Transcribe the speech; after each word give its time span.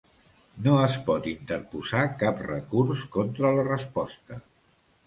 No 0.67 0.71
es 0.85 0.95
pot 1.09 1.27
interposar 1.33 2.07
cap 2.25 2.43
recurs 2.47 3.07
contra 3.19 3.55
la 3.61 3.69
resposta. 3.71 4.43